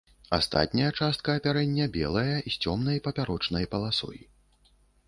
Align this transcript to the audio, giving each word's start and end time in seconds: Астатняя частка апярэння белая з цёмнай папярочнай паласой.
Астатняя 0.35 0.87
частка 1.01 1.35
апярэння 1.41 1.85
белая 1.99 2.33
з 2.33 2.57
цёмнай 2.63 2.97
папярочнай 3.11 3.73
паласой. 3.77 4.19